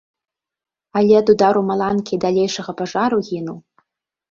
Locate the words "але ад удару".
1.01-1.61